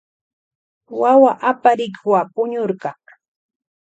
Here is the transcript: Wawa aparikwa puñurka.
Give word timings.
Wawa 1.01 1.31
aparikwa 1.49 2.21
puñurka. 2.33 2.91